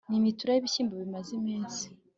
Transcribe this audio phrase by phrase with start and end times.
[0.09, 1.83] n'imitura y'ibishyimbo bimaze iminsi